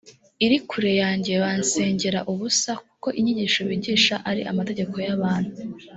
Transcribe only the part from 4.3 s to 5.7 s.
amategeko y abantu